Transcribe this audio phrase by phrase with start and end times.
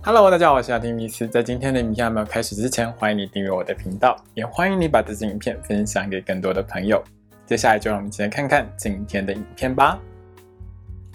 [0.00, 1.26] Hello，大家好，我是阿丁米斯。
[1.26, 7.02] 在今天的影片还没有开始之前，欢迎你订阅我的频道，也欢迎你把这支影片分享给更多的朋友。
[7.44, 9.98] 接下来就让我们一起来看看今天的影片吧。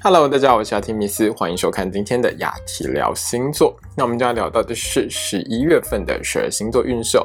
[0.03, 3.73] Hello，大家好，我是阿提米斯，欢迎收看今天的雅提聊星座。
[3.95, 7.17] 那我们就要聊到的是十一月份的十二星座运势。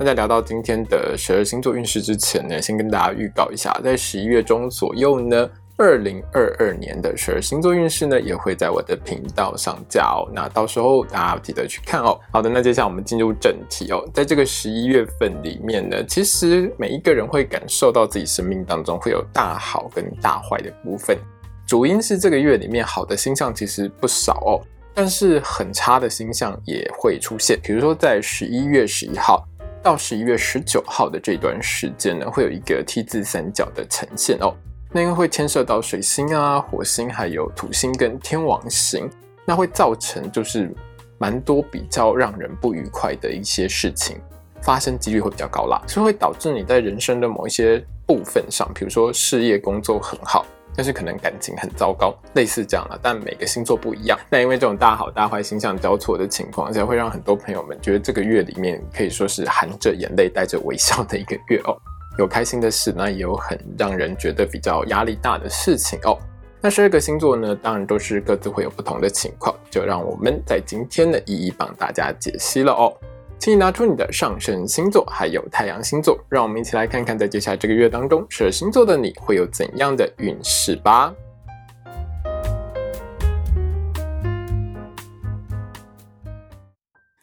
[0.00, 5.48] 那在聊到今天的十二星座运势之前呢，先跟大家预告一下，在十一月中左右呢。
[5.76, 10.30] 二零二二年的十二星座运势呢，也会在我的频道上架哦。
[10.32, 12.16] 那到时候大家记得去看哦。
[12.30, 14.08] 好的，那接下来我们进入正题哦。
[14.14, 21.18] 在这个十一月份里面呢，其实每一个人会感受到自己生命当中会有大好跟大坏的部分。
[21.66, 24.62] 主因是这个月里面好的星象其实不少哦，
[24.94, 27.58] 但是很差的星象也会出现。
[27.64, 29.44] 比如说在十一月十一号
[29.82, 34.54] 到十一月十九号的这段时间呢，会有一个 T 字三角的呈现哦。
[34.96, 39.10] 那因为会牵涉到水星啊、火星，还有土星跟天王星，
[39.44, 40.72] 那会造成就是
[41.18, 44.16] 蛮多比较让人不愉快的一些事情
[44.62, 50.46] 发生几率会比较高啦，所以会导致你在人生的某一些部分上，比如说事业工作很好，
[50.76, 52.96] 但是可能感情很糟糕，类似这样的。
[53.02, 61.76] 但每个星座不一样，那因为这种大好大坏星象交错的情况下，会让很多朋友们觉得这个月里面可以说是含着眼泪带着微笑的一个月哦。
[62.18, 66.18] 有开心的事，那也有很让人觉得比较压力大的事情哦。
[66.60, 72.92] 那十二个星座呢，当然都是各自会有不同的情况，就让我们在今天呢一一帮大家解析了哦。
[73.38, 81.12] 请你拿出你的上升星座，还有太阳星座，让我们一起来看看，在接下来这个月当中，十二星座的你会有怎样的运势吧。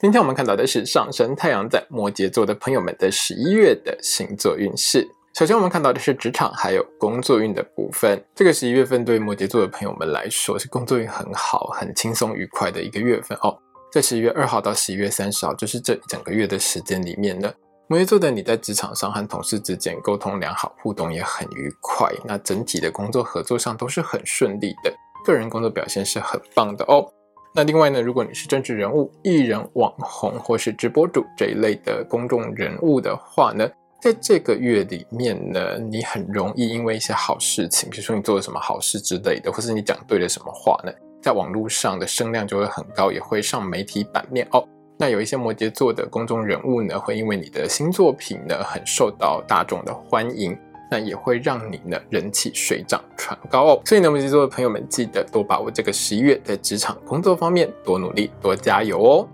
[0.01, 5.07] 今天我们看到的是上升太阳在摩羯座的朋友们的十一月的星座运势。
[5.35, 8.19] 首先，我们看到的是职场还有工作运的部分。
[8.33, 13.55] 这个十一月份对摩羯座的朋友们来说是工作运很好、很轻松愉快的一个月份哦。
[13.93, 17.53] 在十一月二号到十一月三十号，就是这一整个月的时间里面呢，
[17.87, 22.11] 摩羯座的你在职场上和同事之间沟通良好，互动也很愉快。
[22.25, 24.91] 那整体的工作合作上都是很顺利的，
[25.23, 27.07] 个人工作表现是很棒的哦。
[27.53, 33.69] 那另外呢，如果你是政治人物、艺人、网红或是直播主这一类的公众人物的话呢，
[34.01, 40.91] 在这个月里面呢，你很容易因为一些好事情，比如说你做了什么好事之类的，或是你讲对了什么话呢，
[41.21, 44.65] 在网络上的声量就会很高，也会上媒体版面哦。
[44.97, 50.57] 那有一些摩羯座的公众人物呢，会因为你的新作品呢，很受到大众的欢迎。
[50.91, 59.27] 那也会让你呢人气水涨船高哦，所以呢摩羯座的朋友们记得多把握这个十一月在职场工作方面多努力多加油哦。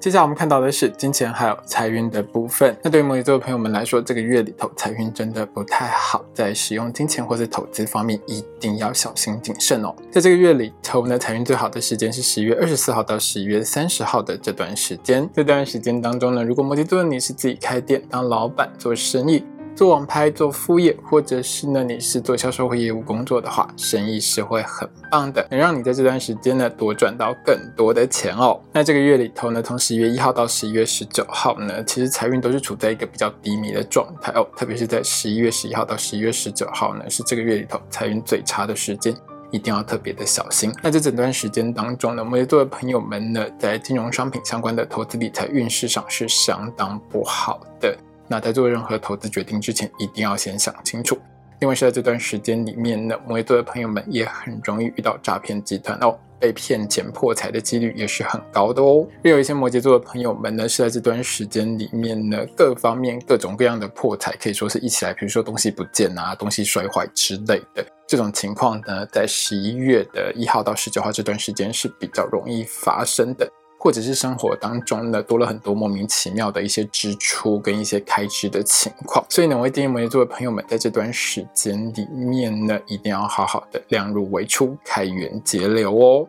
[0.00, 2.76] 接下来我们看到的是金钱还有财运的部分。
[2.82, 9.94] 那对于摩羯座的朋友们来说，这个月里头财运真的不太好，在使用金钱或者投资方面一定要小心谨慎哦。
[10.10, 15.28] 在这个月里头呢，财运最好的时间是十一月二十四号到十一月三十号的这段时间。
[15.32, 19.44] 这段时间当中呢，如果摩羯座的你是自己开店当老板做生意。
[19.76, 28.58] 做网拍、做副业，或者是呢，你是做销售或业务工作的话，生意是会很棒的，能让你在这段时间呢多赚到更多的钱哦。
[28.72, 34.48] 那这个月里头呢，从十一月一号到十一月十九号呢，其实财运都是处在一个比较低迷的状态哦。
[34.56, 39.14] 特别是在十一月十一号到十一月十九号呢，是这个月里头财运最差的时间，
[39.50, 40.72] 一定要特别的小心。
[40.82, 47.94] 那这整段时间当中呢，摩羯座的朋友们呢，在金融商品相关的投资理财运势上是相当不好的。
[48.28, 51.18] 那在做任何投资决定之前，一定要先想清楚。
[51.60, 59.06] 另外是在这段时间里面呢，摩羯座的朋友们也很容易遇到诈骗集团哦，被骗钱破财的几率也是很高的哦。
[59.24, 73.50] 也有一些摩羯座的朋友们呢，是在这段时间里面呢，各方面各种各样的破财可以说是一起来，比如说东西不见啊，东西摔坏之类的这种情况呢，在十一月的一号到十九号这段时间是比较容易发生的。
[73.78, 86.26] 或者是生活当中呢多了很多莫名其妙的一些支出跟一些开支的情况，所以呢，我会建议摩羯座的朋友们在这段时间里面呢，一定要好好的量入为出，开源节流哦。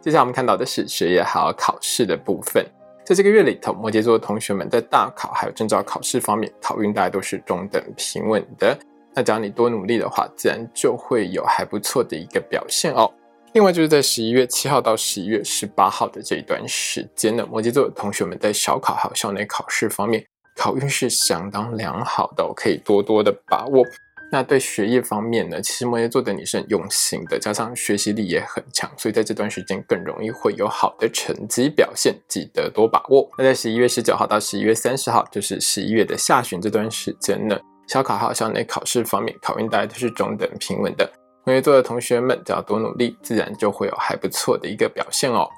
[0.00, 2.64] 接下来我们看到的是学业还有考试的部分，
[3.04, 8.78] 在这个月里头，摩羯座的同学们在大考还有证照考试方面，考运大家都是中等平稳的。
[9.12, 13.12] 那只要你多努力的话，自然就会有还不错的一个表现哦。
[13.52, 20.24] 另外就是在十一月七号到十一月十八号的这一段时间呢，摩羯座的同学们在小考还有校内考试方面，
[20.56, 23.84] 考运是相当良好的，可以多多的把握。
[24.30, 33.28] 那对学业方面呢，其实摩羯座的你是很用心的，加上学习力也很强，所以在这段时间更容易会有好的成绩表现，记得多把握。
[33.36, 37.58] 那在十一月十九号到十一月三十号，就是十一月的下旬这段时间呢，
[37.88, 41.10] 小考还有校内考试方面，考运大概都是中等平稳的。
[41.50, 45.48] 摩羯座的同学们只要多努力，自然就会有还不错的一个表现哦。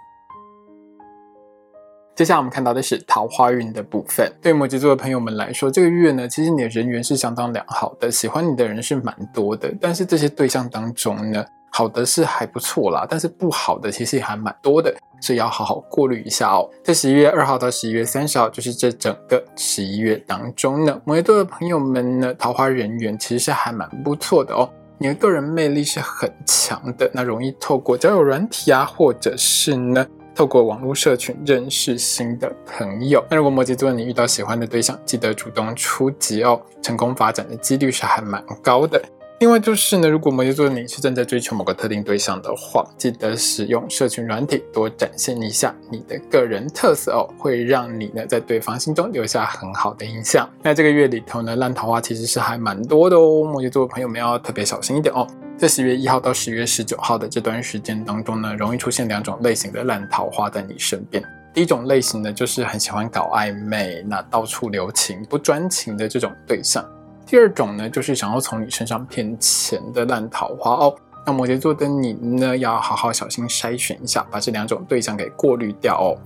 [2.17, 4.33] 接下来我们看到的是桃花运的部分。
[4.41, 9.71] 对摩羯座的朋友们来说，这个月呢，其实你的人缘是相当良好的，喜欢你的人是蛮多的。
[9.83, 16.67] 但是这些对象当中呢，好的是还不错啦，但是不好的其实也还蛮多的，所以要好好过滤一下哦。
[16.83, 24.67] 在十一月二号到十一月三十号，就是这整个十一月当中呢，摩羯座的朋友们呢，桃花人缘其实是还蛮不错的哦。
[24.99, 30.07] 你的个人魅力是很强的，那容易透过交友软体啊，或者是呢。
[30.35, 33.23] 透过网络社群认识新的朋友。
[33.29, 38.99] 那如果摩羯座你遇到喜欢的对象，记得主动出击哦，成功发展的几率是还蛮高的。
[39.43, 50.49] 另外就是呢，如果摩羯座的你是正在追求某个特定对象的话，记得使用社群软体，多展现一下你的个人特色哦，会让你呢在对方心中留下很好的印象。
[50.63, 55.27] 那这个月里头呢，烂桃花其实是还蛮多的哦，摩羯座的朋友们要特别小心一点哦。
[55.59, 61.21] 在十月一号到十月十九号的这段时间当中呢，容易出现两种类型的烂桃花在你身边。
[61.53, 66.85] 第一种类型呢，就是很喜欢搞暧昧、那到处留情、不专情的这种对象；
[67.27, 70.95] 第二种呢，就是想要从你身上骗钱的烂桃花哦。
[71.25, 76.19] 那摩羯座的你呢，要好好小心筛选一下，把这两种对象给过滤掉哦。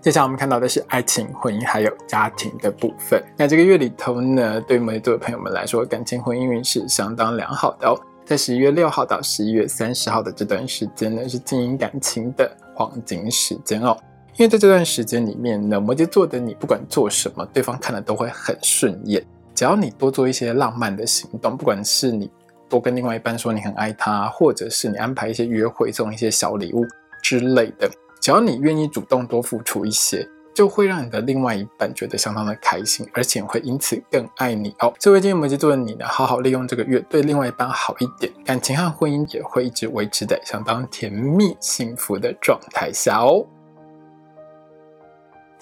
[0.00, 3.22] 接下来我们看到的是爱情、婚姻还有家庭的部分。
[3.36, 8.00] 那这个月里头呢，对摩羯座的朋友们来说，感情、婚姻运势相当良好的哦。
[8.24, 13.96] 在十一月六号到十一月三十号的这段时间呢，是经营感情的黄金时间哦。
[14.36, 19.24] 因为在这段时间里面呢，摩羯座的你不管做什么，对方看了都会很顺眼。
[19.54, 22.30] 只要你多做一些浪漫的行动，不管是你
[22.68, 26.86] 多跟另外一半说你很爱他，或者是你安排一些约会，送一些小礼物
[27.22, 27.90] 之类的。
[28.20, 34.90] 只要你愿意主动多付出一些，就会让你的另外一半觉得相当的开心，而且会因此更爱你哦。
[34.98, 43.46] 这位今天摩羯座的你呢，好好利用这个月对另外一半好一点，感情和婚姻也会一直维持在相当甜蜜幸福的状态下哦。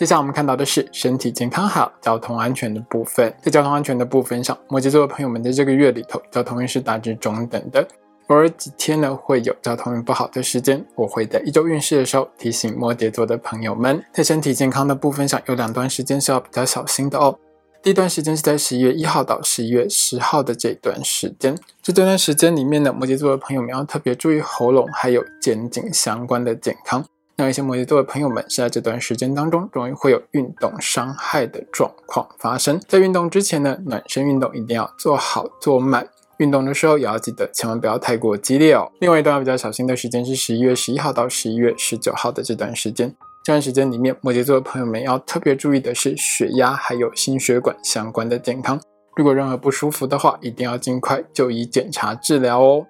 [0.00, 3.30] 接下来我们看到的是身体健康好、交通安全的部分。
[3.42, 7.86] 在交通安全的部分上，摩羯座的朋友们在这个月里头，交通运是大致中等的。
[8.28, 17.38] 偶尔几天呢会有交通运不好的时间，我会在一周运势的时候提醒摩羯座的朋友们，在身体健康的部分上有两段时间是要比较小心的哦。
[17.82, 27.04] 第一段时间是在十一月一号到十一月十号的这段时间，这段时间里面呢，摩羯座的朋友们要特别注意喉咙还有肩颈相关的健康。
[27.40, 36.06] 那一些摩羯座的朋友们是在这段时间当中容易会有运动伤害的状况发生，在运动之前呢，暖身运动一定要做好做满。
[36.36, 38.92] 运动的时候也要记得，千万不要太过激烈哦。
[39.00, 43.10] 另外一段比较小心的时间是十一月十一号到十一月十九号的这段时间。
[43.42, 48.78] 这段时间里面，摩羯座的朋友们要特别注意的是血压还有心血管相关的健康。
[49.16, 52.84] 如果任何不舒服的话，一定要尽快就医检查治疗哦。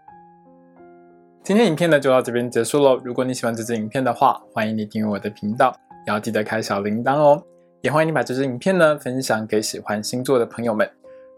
[1.42, 3.00] 今天影片呢就到这边结束喽。
[3.02, 5.74] 如果你喜欢这支影片的话，欢迎你订阅我的频道，
[6.06, 7.42] 也要记得开小铃铛哦。
[7.80, 10.88] 也欢迎你把这支影片呢分享给喜欢星座的朋友们。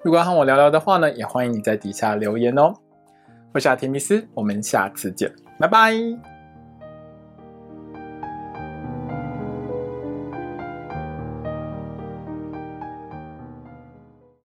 [0.02, 2.74] 如果要和我聊聊的话呢，也欢迎你在底下留言哦。
[3.52, 6.31] 我是阿提密斯，我们下次见，拜拜。